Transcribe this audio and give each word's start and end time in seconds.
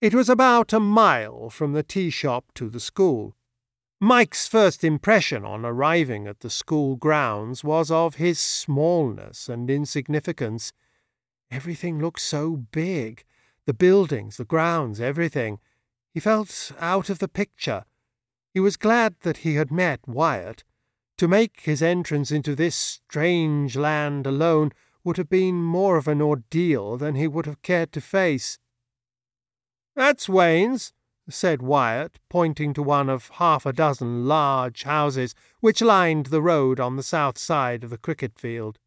It 0.00 0.14
was 0.14 0.30
about 0.30 0.72
a 0.72 0.80
mile 0.80 1.50
from 1.50 1.74
the 1.74 1.82
tea 1.82 2.08
shop 2.08 2.52
to 2.54 2.70
the 2.70 2.80
school. 2.80 3.36
Mike's 4.00 4.48
first 4.48 4.82
impression 4.82 5.44
on 5.44 5.62
arriving 5.66 6.26
at 6.26 6.40
the 6.40 6.48
school 6.48 6.96
grounds 6.96 7.62
was 7.62 7.90
of 7.90 8.14
his 8.14 8.38
smallness 8.38 9.46
and 9.46 9.68
insignificance. 9.68 10.72
Everything 11.50 11.98
looked 11.98 12.20
so 12.20 12.56
big 12.56 13.24
the 13.66 13.74
buildings, 13.74 14.38
the 14.38 14.46
grounds, 14.46 15.02
everything. 15.02 15.58
He 16.14 16.18
felt 16.18 16.72
out 16.80 17.10
of 17.10 17.18
the 17.18 17.28
picture. 17.28 17.84
He 18.54 18.58
was 18.58 18.78
glad 18.78 19.16
that 19.20 19.38
he 19.38 19.56
had 19.56 19.70
met 19.70 20.00
Wyatt. 20.08 20.64
To 21.18 21.28
make 21.28 21.60
his 21.60 21.82
entrance 21.82 22.32
into 22.32 22.54
this 22.54 22.74
strange 22.74 23.76
land 23.76 24.26
alone 24.26 24.72
would 25.04 25.18
have 25.18 25.28
been 25.28 25.62
more 25.62 25.98
of 25.98 26.08
an 26.08 26.22
ordeal 26.22 26.96
than 26.96 27.16
he 27.16 27.28
would 27.28 27.44
have 27.44 27.60
cared 27.60 27.92
to 27.92 28.00
face. 28.00 28.58
That's 30.00 30.30
Wain's, 30.30 30.94
said 31.28 31.60
Wyatt, 31.60 32.20
pointing 32.30 32.72
to 32.72 32.82
one 32.82 33.10
of 33.10 33.28
half 33.34 33.66
a 33.66 33.72
dozen 33.74 34.24
large 34.26 34.84
houses 34.84 35.34
which 35.60 35.82
lined 35.82 36.26
the 36.26 36.40
road 36.40 36.80
on 36.80 36.96
the 36.96 37.02
south 37.02 37.36
side 37.36 37.84
of 37.84 37.90
the 37.90 37.98
cricket 37.98 38.38
field. 38.38 38.78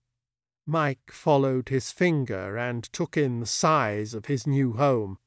Mike 0.66 1.12
followed 1.12 1.70
his 1.70 1.92
finger 1.92 2.58
and 2.58 2.92
took 2.92 3.16
in 3.16 3.42
the 3.42 3.46
size 3.46 4.16
of 4.16 4.26
his 4.26 4.48
new 4.48 4.74
home. 4.74 5.20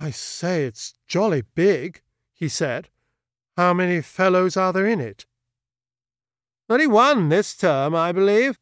I 0.00 0.10
say, 0.10 0.64
it's 0.64 0.94
jolly 1.06 1.44
big, 1.54 2.02
he 2.32 2.48
said. 2.48 2.88
How 3.56 3.72
many 3.72 4.00
fellows 4.00 4.56
are 4.56 4.72
there 4.72 4.88
in 4.88 5.00
it? 5.00 5.26
Only 6.68 6.88
one 6.88 7.28
this 7.28 7.54
term, 7.54 7.94
I 7.94 8.10
believe. 8.10 8.58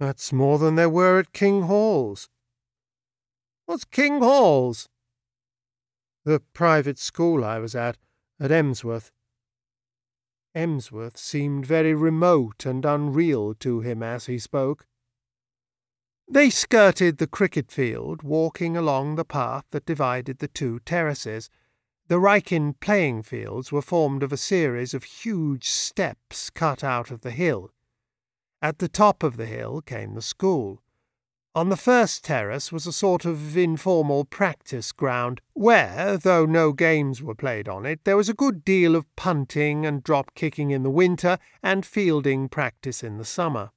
That's 0.00 0.32
more 0.32 0.58
than 0.58 0.74
there 0.74 0.90
were 0.90 1.20
at 1.20 1.32
King 1.32 1.62
Hall's. 1.62 2.28
What's 3.70 3.84
King 3.84 4.18
Hall's? 4.18 4.88
The 6.24 6.40
private 6.52 6.98
school 6.98 7.44
I 7.44 7.60
was 7.60 7.76
at, 7.76 7.98
at 8.40 8.50
Emsworth. 8.50 9.12
Emsworth 10.56 11.16
seemed 11.16 11.66
very 11.66 11.94
remote 11.94 12.66
and 12.66 12.84
unreal 12.84 13.54
to 13.60 13.78
him 13.78 14.02
as 14.02 14.26
he 14.26 14.40
spoke. 14.40 14.86
They 16.28 16.50
skirted 16.50 17.18
the 17.18 17.28
cricket 17.28 17.70
field, 17.70 18.24
walking 18.24 18.76
along 18.76 19.14
the 19.14 19.24
path 19.24 19.66
that 19.70 19.86
divided 19.86 20.40
the 20.40 20.48
two 20.48 20.80
terraces. 20.80 21.48
The 22.08 22.18
Wrykyn 22.18 22.74
playing 22.80 23.22
fields 23.22 23.70
were 23.70 23.82
formed 23.82 24.24
of 24.24 24.32
a 24.32 24.36
series 24.36 24.94
of 24.94 25.04
huge 25.04 25.68
steps 25.68 26.50
cut 26.50 26.82
out 26.82 27.12
of 27.12 27.20
the 27.20 27.30
hill. 27.30 27.70
At 28.60 28.80
the 28.80 28.88
top 28.88 29.22
of 29.22 29.36
the 29.36 29.46
hill 29.46 29.80
came 29.80 30.14
the 30.14 30.22
school. 30.22 30.82
On 31.52 31.68
the 31.68 31.76
first 31.76 32.24
terrace 32.24 32.70
was 32.70 32.86
a 32.86 32.92
sort 32.92 33.24
of 33.24 33.56
informal 33.56 34.24
practice 34.24 34.92
ground, 34.92 35.40
where, 35.52 36.16
though 36.16 36.46
no 36.46 36.72
games 36.72 37.24
were 37.24 37.34
played 37.34 37.68
on 37.68 37.84
it, 37.84 38.04
there 38.04 38.16
was 38.16 38.28
a 38.28 38.34
good 38.34 38.64
deal 38.64 38.94
of 38.94 39.04
punting 39.16 39.84
and 39.84 40.04
drop 40.04 40.32
kicking 40.36 40.70
in 40.70 40.84
the 40.84 40.90
winter 40.90 41.38
and 41.60 41.84
fielding 41.84 42.48
practice 42.48 43.02
in 43.02 43.18
the 43.18 43.24
summer. 43.24 43.72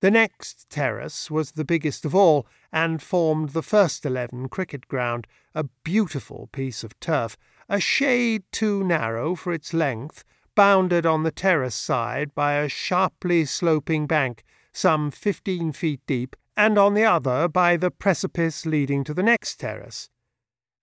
The 0.00 0.10
next 0.10 0.68
terrace 0.68 1.30
was 1.30 1.52
the 1.52 1.64
biggest 1.64 2.04
of 2.04 2.12
all, 2.12 2.44
and 2.72 3.00
formed 3.00 3.50
the 3.50 3.62
first 3.62 4.04
eleven 4.04 4.48
cricket 4.48 4.88
ground, 4.88 5.28
a 5.54 5.62
beautiful 5.84 6.48
piece 6.50 6.82
of 6.82 6.98
turf, 6.98 7.36
a 7.68 7.78
shade 7.78 8.42
too 8.50 8.82
narrow 8.82 9.36
for 9.36 9.52
its 9.52 9.72
length, 9.72 10.24
bounded 10.56 11.06
on 11.06 11.22
the 11.22 11.30
terrace 11.30 11.76
side 11.76 12.34
by 12.34 12.54
a 12.54 12.68
sharply 12.68 13.44
sloping 13.44 14.08
bank, 14.08 14.42
some 14.72 15.12
fifteen 15.12 15.70
feet 15.70 16.00
deep 16.08 16.34
and 16.56 16.78
on 16.78 16.94
the 16.94 17.04
other 17.04 17.48
by 17.48 17.76
the 17.76 17.90
precipice 17.90 18.64
leading 18.64 19.04
to 19.04 19.14
the 19.14 19.22
next 19.22 19.56
terrace. 19.56 20.08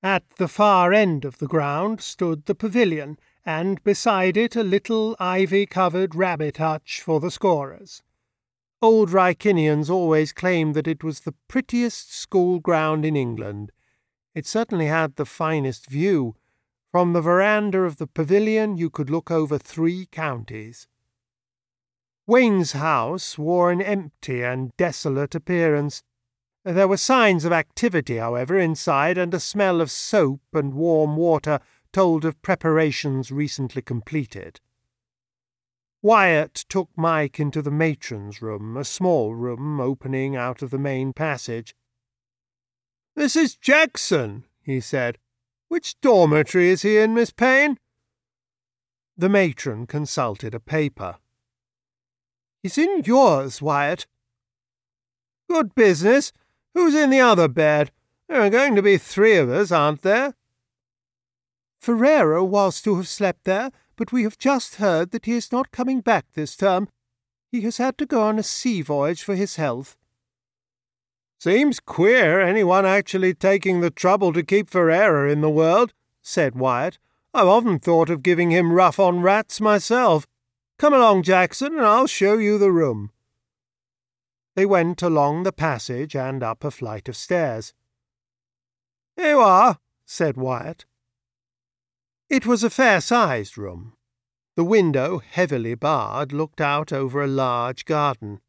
At 0.01 0.23
the 0.37 0.47
far 0.47 0.93
end 0.93 1.25
of 1.25 1.37
the 1.37 1.47
ground 1.47 2.01
stood 2.01 2.45
the 2.45 2.55
pavilion, 2.55 3.17
and 3.45 3.83
beside 3.83 4.37
it 4.37 4.55
a 4.55 4.63
little 4.63 5.15
ivy-covered 5.19 6.15
rabbit 6.15 6.57
hutch 6.57 7.01
for 7.01 7.19
the 7.19 7.31
scorers. 7.31 8.03
Old 8.81 9.09
Wrykynians 9.09 9.89
always 9.89 10.33
claimed 10.33 10.75
that 10.75 10.87
it 10.87 11.03
was 11.03 11.21
the 11.21 11.35
prettiest 11.47 12.13
school 12.13 12.59
ground 12.59 13.05
in 13.05 13.15
England. 13.15 13.71
It 14.35 14.45
certainly 14.45 14.87
had 14.87 15.15
the 15.15 15.25
finest 15.25 15.89
view. 15.89 16.35
From 16.91 17.13
the 17.13 17.21
veranda 17.21 17.83
of 17.83 17.97
the 17.97 18.07
pavilion 18.07 18.77
you 18.77 18.89
could 18.89 19.09
look 19.09 19.31
over 19.31 19.57
three 19.57 20.05
counties. 20.11 20.87
Wain's 22.25 22.71
house 22.71 23.37
wore 23.37 23.71
an 23.71 23.81
empty 23.81 24.43
and 24.43 24.75
desolate 24.77 25.35
appearance. 25.35 26.03
There 26.63 26.87
were 26.87 26.97
signs 26.97 27.43
of 27.43 27.51
activity, 27.51 28.17
however, 28.17 28.57
inside, 28.57 29.17
and 29.17 29.33
a 29.33 29.39
smell 29.39 29.81
of 29.81 29.91
soap 29.91 30.41
and 30.53 30.73
warm 30.73 31.17
water 31.17 31.59
told 31.91 32.23
of 32.23 32.41
preparations 32.41 33.31
recently 33.31 33.81
completed. 33.81 34.61
Wyatt 36.01 36.53
took 36.69 36.89
Mike 36.95 37.39
into 37.39 37.61
the 37.61 37.71
matron's 37.71 38.41
room, 38.41 38.77
a 38.77 38.85
small 38.85 39.35
room 39.35 39.79
opening 39.79 40.35
out 40.35 40.61
of 40.61 40.69
the 40.69 40.79
main 40.79 41.13
passage. 41.13 41.75
This 43.15 43.35
is 43.35 43.55
Jackson, 43.55 44.45
he 44.61 44.79
said. 44.79 45.17
Which 45.67 45.99
dormitory 46.01 46.69
is 46.69 46.81
he 46.81 46.97
in, 46.97 47.13
Miss 47.13 47.31
Payne? 47.31 47.77
The 49.17 49.29
matron 49.29 49.87
consulted 49.87 50.55
a 50.55 50.59
paper. 50.59 51.17
He's 52.63 52.77
in 52.77 53.03
yours, 53.03 53.61
Wyatt. 53.61 54.07
Good 55.49 55.75
business. 55.75 56.31
Who's 56.73 56.95
in 56.95 57.09
the 57.09 57.19
other 57.19 57.49
bed? 57.49 57.91
There 58.29 58.41
are 58.41 58.49
going 58.49 58.75
to 58.75 58.81
be 58.81 58.97
three 58.97 59.35
of 59.35 59.49
us, 59.49 59.71
aren't 59.71 60.01
there? 60.01 60.33
Ferrero 61.81 62.41
was 62.45 62.81
to 62.81 62.95
have 62.95 63.09
slept 63.09 63.43
there, 63.43 63.69
but 63.97 64.13
we 64.13 64.23
have 64.23 64.37
just 64.37 64.75
heard 64.75 65.11
that 65.11 65.25
he 65.25 65.33
is 65.33 65.51
not 65.51 65.71
coming 65.71 65.99
back 65.99 66.25
this 66.31 66.55
term. 66.55 66.87
He 67.51 67.61
has 67.61 67.77
had 67.77 67.97
to 67.97 68.05
go 68.05 68.21
on 68.21 68.39
a 68.39 68.43
sea 68.43 68.81
voyage 68.81 69.21
for 69.21 69.35
his 69.35 69.57
health. 69.57 69.97
Seems 71.39 71.81
queer 71.81 72.39
anyone 72.39 72.85
actually 72.85 73.33
taking 73.33 73.81
the 73.81 73.91
trouble 73.91 74.31
to 74.31 74.41
keep 74.41 74.69
Ferrero 74.69 75.29
in 75.29 75.41
the 75.41 75.49
world, 75.49 75.91
said 76.21 76.55
Wyatt. 76.55 76.97
I've 77.33 77.47
often 77.47 77.79
thought 77.79 78.09
of 78.09 78.23
giving 78.23 78.51
him 78.51 78.71
rough 78.71 78.97
on 78.97 79.21
rats 79.21 79.59
myself. 79.59 80.25
Come 80.77 80.93
along, 80.93 81.23
Jackson, 81.23 81.73
and 81.77 81.85
I'll 81.85 82.07
show 82.07 82.37
you 82.37 82.57
the 82.57 82.71
room. 82.71 83.11
They 84.55 84.65
went 84.65 85.01
along 85.01 85.43
the 85.43 85.51
passage 85.51 86.15
and 86.15 86.43
up 86.43 86.63
a 86.63 86.71
flight 86.71 87.09
of 87.09 87.15
stairs. 87.15 87.73
Here 89.15 89.31
you 89.31 89.39
are, 89.39 89.79
said 90.05 90.37
Wyatt. 90.37 90.85
It 92.29 92.45
was 92.45 92.63
a 92.63 92.69
fair-sized 92.69 93.57
room. 93.57 93.93
The 94.55 94.63
window, 94.63 95.19
heavily 95.19 95.75
barred, 95.75 96.31
looked 96.31 96.61
out 96.61 96.93
over 96.93 97.23
a 97.23 97.27
large 97.27 97.85
garden. 97.85 98.41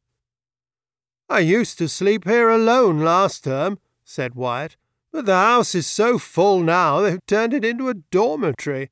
I 1.29 1.41
used 1.41 1.79
to 1.79 1.89
sleep 1.89 2.25
here 2.25 2.51
alone 2.51 3.01
last 3.01 3.45
term, 3.45 3.79
said 4.05 4.35
Wyatt, 4.35 4.77
but 5.13 5.25
the 5.25 5.37
house 5.37 5.75
is 5.75 5.87
so 5.87 6.19
full 6.19 6.61
now 6.61 7.01
they've 7.01 7.25
turned 7.27 7.55
it 7.55 7.65
into 7.65 7.89
a 7.89 7.95
dormitory. 7.95 8.91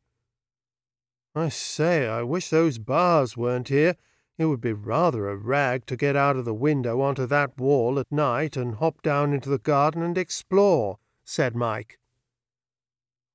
I 1.34 1.48
say, 1.48 2.06
I 2.06 2.22
wish 2.22 2.50
those 2.50 2.78
bars 2.78 3.36
weren't 3.36 3.68
here. 3.68 3.96
It 4.36 4.46
would 4.46 4.60
be 4.60 4.72
rather 4.72 5.28
a 5.28 5.36
rag 5.36 5.86
to 5.86 5.96
get 5.96 6.16
out 6.16 6.36
of 6.36 6.44
the 6.44 6.54
window 6.54 7.00
onto 7.00 7.26
that 7.26 7.58
wall 7.58 7.98
at 7.98 8.12
night 8.12 8.56
and 8.56 8.74
hop 8.74 9.02
down 9.02 9.32
into 9.32 9.48
the 9.48 9.58
garden 9.58 10.02
and 10.02 10.18
explore, 10.18 10.98
said 11.24 11.56
Mike. 11.56 11.98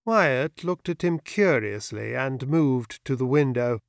Wyatt 0.06 0.64
looked 0.64 0.90
at 0.90 1.04
him 1.04 1.20
curiously 1.20 2.16
and 2.16 2.48
moved 2.48 3.04
to 3.06 3.16
the 3.16 3.26
window. 3.26 3.82